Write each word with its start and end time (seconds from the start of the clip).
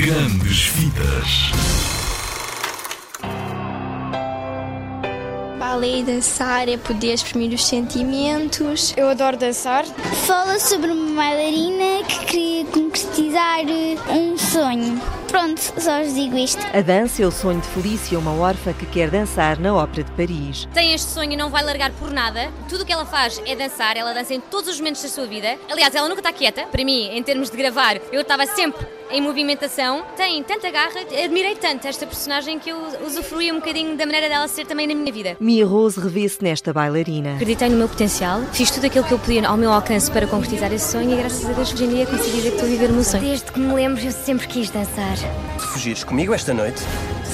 Grandes 0.00 0.66
Vidas. 0.66 1.50
Balé 5.58 5.98
e 5.98 6.02
dançar 6.04 6.68
é 6.68 6.76
poder 6.76 7.14
exprimir 7.14 7.52
os 7.52 7.66
sentimentos. 7.66 8.94
Eu 8.96 9.08
adoro 9.08 9.36
dançar. 9.36 9.84
Fala 10.24 10.60
sobre 10.60 10.92
uma 10.92 11.20
bailarina 11.20 12.04
que 12.04 12.26
queria 12.26 12.64
concretizar 12.66 13.64
um 14.08 14.38
sonho. 14.38 15.02
Pronto, 15.26 15.60
só 15.60 16.00
vos 16.00 16.14
digo 16.14 16.38
isto. 16.38 16.64
A 16.72 16.80
dança 16.80 17.24
é 17.24 17.26
o 17.26 17.32
sonho 17.32 17.60
de 17.60 17.66
Felícia, 17.66 18.16
uma 18.20 18.38
órfã 18.38 18.72
que 18.72 18.86
quer 18.86 19.10
dançar 19.10 19.58
na 19.58 19.74
Ópera 19.74 20.04
de 20.04 20.12
Paris. 20.12 20.68
Tem 20.72 20.94
este 20.94 21.10
sonho 21.10 21.32
e 21.32 21.36
não 21.36 21.50
vai 21.50 21.64
largar 21.64 21.90
por 21.90 22.12
nada. 22.12 22.52
Tudo 22.68 22.82
o 22.82 22.86
que 22.86 22.92
ela 22.92 23.04
faz 23.04 23.42
é 23.44 23.56
dançar, 23.56 23.96
ela 23.96 24.14
dança 24.14 24.32
em 24.32 24.40
todos 24.40 24.70
os 24.70 24.78
momentos 24.78 25.02
da 25.02 25.08
sua 25.08 25.26
vida. 25.26 25.58
Aliás, 25.68 25.92
ela 25.92 26.08
nunca 26.08 26.20
está 26.20 26.32
quieta. 26.32 26.66
Para 26.66 26.84
mim, 26.84 27.08
em 27.08 27.22
termos 27.24 27.50
de 27.50 27.56
gravar, 27.56 27.96
eu 28.12 28.20
estava 28.20 28.46
sempre 28.46 28.97
em 29.10 29.20
movimentação. 29.20 30.04
Tem 30.16 30.42
tanta 30.42 30.70
garra, 30.70 31.00
admirei 31.24 31.56
tanto 31.56 31.86
esta 31.86 32.06
personagem 32.06 32.58
que 32.58 32.70
eu 32.70 32.78
usufruí 33.06 33.50
um 33.52 33.56
bocadinho 33.56 33.96
da 33.96 34.04
maneira 34.04 34.28
dela 34.28 34.48
ser 34.48 34.66
também 34.66 34.86
na 34.86 34.94
minha 34.94 35.12
vida. 35.12 35.36
Mia 35.40 35.66
Rose 35.66 36.00
revê-se 36.00 36.42
nesta 36.42 36.72
bailarina. 36.72 37.34
Acreditei 37.34 37.68
no 37.68 37.76
meu 37.76 37.88
potencial, 37.88 38.42
fiz 38.52 38.70
tudo 38.70 38.86
aquilo 38.86 39.04
que 39.04 39.12
eu 39.12 39.18
podia 39.18 39.46
ao 39.46 39.56
meu 39.56 39.72
alcance 39.72 40.10
para 40.10 40.26
concretizar 40.26 40.72
esse 40.72 40.92
sonho 40.92 41.12
e 41.12 41.16
graças 41.16 41.44
a 41.44 41.52
Deus 41.52 41.72
hoje 41.72 41.84
em 41.84 41.88
dia 41.88 42.06
consegui 42.06 42.36
dizer 42.36 42.50
que 42.50 42.56
estou 42.56 42.68
a 42.68 42.70
viver 42.70 42.90
o 42.90 42.92
meu 42.94 43.04
sonho. 43.04 43.22
Desde 43.22 43.52
que 43.52 43.60
me 43.60 43.74
lembro, 43.74 44.02
eu 44.02 44.12
sempre 44.12 44.46
quis 44.46 44.70
dançar. 44.70 45.16
Se 45.58 45.66
fugires 45.66 46.04
comigo 46.04 46.34
esta 46.34 46.52
noite, 46.52 46.82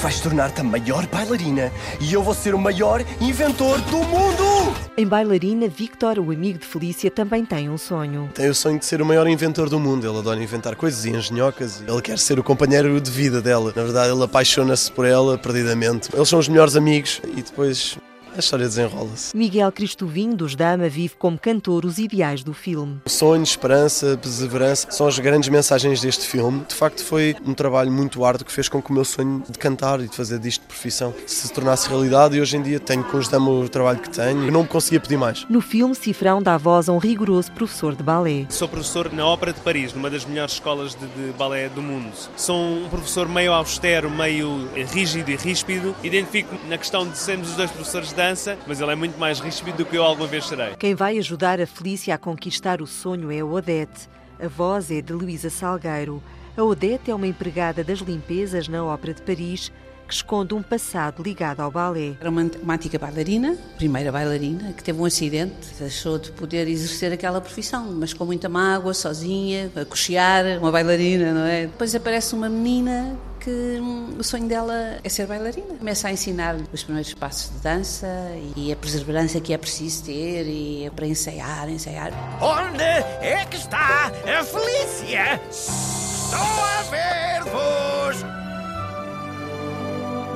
vais 0.01 0.19
tornar-te 0.19 0.61
a 0.61 0.63
maior 0.63 1.07
bailarina 1.07 1.71
e 1.99 2.13
eu 2.13 2.21
vou 2.21 2.33
ser 2.33 2.53
o 2.53 2.59
maior 2.59 3.03
inventor 3.19 3.79
do 3.81 3.97
mundo! 3.97 4.75
Em 4.97 5.05
bailarina, 5.05 5.67
Victor, 5.67 6.19
o 6.19 6.31
amigo 6.31 6.59
de 6.59 6.65
Felícia, 6.65 7.09
também 7.09 7.43
tem 7.43 7.69
um 7.69 7.77
sonho. 7.77 8.29
Tem 8.33 8.49
o 8.49 8.55
sonho 8.55 8.79
de 8.79 8.85
ser 8.85 9.01
o 9.01 9.05
maior 9.05 9.27
inventor 9.27 9.69
do 9.69 9.79
mundo. 9.79 10.07
Ele 10.07 10.17
adora 10.19 10.41
inventar 10.41 10.75
coisas 10.75 11.05
e 11.05 11.09
engenhocas. 11.09 11.64
Ele 11.87 12.01
quer 12.01 12.17
ser 12.17 12.39
o 12.39 12.43
companheiro 12.43 12.99
de 12.99 13.11
vida 13.11 13.41
dela. 13.41 13.73
Na 13.75 13.83
verdade, 13.83 14.13
ele 14.13 14.23
apaixona-se 14.23 14.91
por 14.91 15.05
ela 15.05 15.37
perdidamente. 15.37 16.09
Eles 16.13 16.29
são 16.29 16.39
os 16.39 16.47
melhores 16.47 16.75
amigos 16.75 17.21
e 17.35 17.41
depois 17.41 17.97
a 18.35 18.39
história 18.39 18.65
desenrola-se. 18.65 19.35
Miguel 19.35 19.71
Cristovinho, 19.71 20.35
dos 20.35 20.55
Dama, 20.55 20.89
vive 20.89 21.15
como 21.17 21.37
cantor 21.39 21.85
os 21.85 21.97
ideais 21.97 22.43
do 22.43 22.53
filme. 22.53 22.99
Sonho, 23.05 23.43
esperança, 23.43 24.17
perseverança 24.21 24.91
são 24.91 25.07
as 25.07 25.17
grandes 25.17 25.49
mensagens 25.49 26.01
deste 26.01 26.25
filme. 26.25 26.65
De 26.67 26.75
facto, 26.75 27.03
foi 27.03 27.35
um 27.45 27.53
trabalho 27.53 27.91
muito 27.91 28.23
árduo 28.25 28.45
que 28.45 28.51
fez 28.51 28.67
com 28.67 28.81
que 28.81 28.91
o 28.91 28.93
meu 28.93 29.05
sonho 29.05 29.43
de 29.49 29.57
cantar 29.57 30.01
e 30.01 30.07
de 30.07 30.15
fazer 30.15 30.39
disto 30.39 30.61
de 30.61 30.67
profissão 30.67 31.13
se 31.25 31.51
tornasse 31.53 31.87
realidade 31.87 32.35
e 32.37 32.41
hoje 32.41 32.57
em 32.57 32.61
dia 32.61 32.79
tenho 32.79 33.03
com 33.03 33.17
os 33.17 33.27
Dama 33.27 33.49
o 33.49 33.69
trabalho 33.69 33.99
que 33.99 34.09
tenho. 34.09 34.45
Eu 34.45 34.51
não 34.51 34.63
me 34.63 34.67
conseguia 34.67 34.99
pedir 34.99 35.17
mais. 35.17 35.45
No 35.49 35.61
filme, 35.61 35.95
Cifrão 35.95 36.41
dá 36.41 36.57
voz 36.57 36.89
a 36.89 36.93
um 36.93 36.97
rigoroso 36.97 37.51
professor 37.51 37.95
de 37.95 38.03
balé. 38.03 38.45
Sou 38.49 38.67
professor 38.67 39.11
na 39.13 39.25
Ópera 39.25 39.53
de 39.53 39.59
Paris, 39.61 39.93
numa 39.93 40.09
das 40.09 40.25
melhores 40.25 40.53
escolas 40.53 40.95
de, 40.95 41.07
de 41.07 41.31
balé 41.37 41.69
do 41.69 41.81
mundo. 41.81 42.11
Sou 42.35 42.55
um 42.57 42.89
professor 42.89 43.27
meio 43.27 43.53
austero, 43.53 44.09
meio 44.09 44.67
rígido 44.91 45.29
e 45.31 45.35
ríspido. 45.35 45.95
Identifico 46.03 46.55
na 46.67 46.77
questão 46.77 47.07
de 47.07 47.17
sermos 47.17 47.49
os 47.49 47.55
dois 47.55 47.71
professores 47.71 48.09
de 48.09 48.24
dança, 48.25 48.57
mas 48.65 48.81
ele 48.81 48.91
é 48.91 48.95
muito 48.95 49.19
mais 49.19 49.39
ríspido 49.39 49.77
do 49.77 49.85
que 49.85 49.95
eu 49.95 50.03
alguma 50.03 50.27
vez 50.27 50.47
serei. 50.47 50.75
Quem 50.79 50.95
vai 50.95 51.19
ajudar 51.19 51.61
a 51.61 51.67
Felícia 51.67 52.15
a 52.15 52.17
conquistar 52.17 52.81
o 52.81 52.87
sonho 52.87 53.31
é 53.31 53.39
a 53.41 53.45
Odete. 53.45 54.09
A 54.41 54.47
voz 54.47 54.89
é 54.89 54.99
de 54.99 55.13
Luísa 55.13 55.51
Salgueiro. 55.51 56.23
A 56.57 56.63
Odete 56.63 57.11
é 57.11 57.15
uma 57.15 57.27
empregada 57.27 57.83
das 57.83 57.99
limpezas 57.99 58.67
na 58.67 58.83
Ópera 58.83 59.13
de 59.13 59.21
Paris 59.21 59.71
que 60.07 60.13
esconde 60.13 60.53
um 60.55 60.63
passado 60.63 61.21
ligado 61.21 61.59
ao 61.61 61.69
balé. 61.69 62.15
Era 62.19 62.29
uma, 62.29 62.49
uma 62.61 62.73
antiga 62.73 62.97
bailarina, 62.97 63.57
primeira 63.75 64.11
bailarina, 64.11 64.73
que 64.73 64.83
teve 64.83 64.99
um 64.99 65.05
acidente, 65.05 65.75
deixou 65.79 66.17
de 66.17 66.31
poder 66.31 66.67
exercer 66.67 67.11
aquela 67.11 67.39
profissão, 67.39 67.91
mas 67.91 68.13
com 68.13 68.25
muita 68.25 68.49
mágoa, 68.49 68.93
sozinha, 68.93 69.71
a 69.75 69.85
cochear, 69.85 70.59
uma 70.59 70.71
bailarina, 70.71 71.31
não 71.31 71.45
é? 71.45 71.67
Depois 71.67 71.93
aparece 71.93 72.33
uma 72.33 72.49
menina 72.49 73.15
que 73.45 73.79
hum, 73.79 74.15
o 74.17 74.23
sonho 74.23 74.47
dela 74.47 74.99
é 75.03 75.07
ser 75.07 75.27
bailarina. 75.27 75.75
Começa 75.77 76.07
a 76.07 76.11
ensinar 76.11 76.57
os 76.73 76.83
primeiros 76.83 77.13
passos 77.13 77.51
de 77.51 77.59
dança 77.59 78.07
e 78.55 78.73
a 78.73 78.75
perseverança 78.75 79.39
que 79.39 79.53
é 79.53 79.57
preciso 79.57 80.03
ter 80.03 80.47
e 80.47 80.85
é 80.85 80.89
para 80.89 81.05
ensaiar, 81.05 81.69
ensaiar. 81.69 82.11
Onde 82.41 82.83
é 82.83 83.45
que 83.45 83.57
está 83.57 84.11
a 84.25 84.43
Felícia? 84.43 85.39
Estou 85.51 86.39
a 86.39 86.81
ver-vos! 86.89 87.84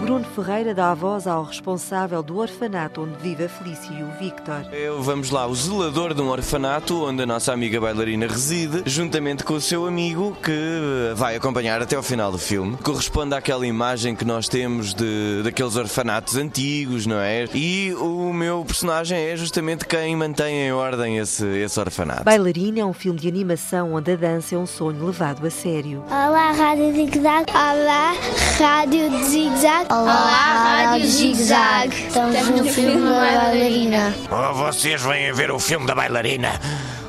Bruno 0.10 0.26
Ferreira 0.26 0.74
dá 0.74 0.90
a 0.90 0.96
voz 0.96 1.28
ao 1.28 1.44
responsável 1.44 2.24
do 2.24 2.40
orfanato 2.40 3.04
onde 3.04 3.16
vive 3.22 3.44
a 3.44 3.48
Felícia 3.48 3.94
e 3.94 4.02
o 4.02 4.08
Victor. 4.18 4.66
Eu, 4.74 5.04
vamos 5.04 5.30
lá, 5.30 5.46
o 5.46 5.54
zelador 5.54 6.16
de 6.16 6.22
um 6.24 6.30
orfanato 6.30 7.06
onde 7.06 7.22
a 7.22 7.28
nossa 7.28 7.54
amiga 7.54 7.80
bailarina 7.80 8.26
reside, 8.26 8.82
juntamente 8.88 9.44
com 9.44 9.54
o 9.54 9.62
seu 9.62 9.86
amigo 9.86 10.36
que 10.44 11.14
vai 11.16 11.36
acompanhar 11.36 11.80
até 11.80 11.96
ao 11.96 12.02
final 12.02 12.32
do 12.32 12.40
filme. 12.40 12.76
Corresponde 12.78 13.36
àquela 13.36 13.68
imagem 13.68 14.16
que 14.16 14.26
nós 14.26 14.50
temos 14.50 14.96
de, 14.96 15.44
daqueles 15.44 15.76
orfanatos 15.76 16.36
antigos, 16.38 17.06
não 17.06 17.20
é? 17.20 17.46
E 17.54 17.94
o 17.94 18.34
meu 18.34 18.66
personagem 18.66 19.16
é 19.16 19.38
justamente 19.38 19.86
quem 19.86 20.16
mantém 20.16 20.70
em 20.70 20.74
ordem 20.74 21.20
esse, 21.20 21.46
esse 21.46 21.80
orfanato. 21.80 22.24
Bailarina 22.24 22.80
é 22.80 22.86
um 22.86 22.94
filme 22.94 23.20
de 23.20 23.28
animação 23.28 23.94
onde 23.94 24.14
a 24.14 24.16
dança 24.16 24.56
é 24.56 24.58
um 24.58 24.66
sonho 24.66 25.06
levado 25.06 25.46
a 25.46 25.52
sério. 25.52 26.04
Olá, 26.10 26.52
Rádio 26.52 26.96
Zig 26.96 27.20
Zag. 27.20 27.46
Olá, 27.52 28.16
Rádio 28.58 29.24
Zig 29.26 29.56
Zag. 29.60 29.99
Olá, 30.00 30.86
Rádio 30.86 31.08
Zig 31.08 31.44
Zag. 31.44 31.94
Estamos 32.08 32.48
no 32.48 32.64
filme 32.64 33.02
da 33.02 33.20
bailarina. 33.20 34.16
Ou 34.32 34.54
vocês 34.54 35.02
vêm 35.02 35.34
ver 35.34 35.52
o 35.52 35.60
filme 35.60 35.86
da 35.86 35.94
bailarina, 35.94 36.52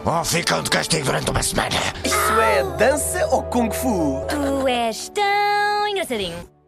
ou 0.05 0.25
ficam 0.25 0.61
de 0.61 0.71
castigo 0.71 1.05
durante 1.05 1.31
uma 1.31 1.41
semana. 1.43 1.77
Isso 2.05 2.41
é 2.41 2.65
dança 2.77 3.27
ou 3.31 3.45
kung 3.45 3.71
fu? 3.71 4.27
Tu 4.29 4.67
és 4.67 5.09
tão 5.11 5.87
engraçadinho. 5.89 6.60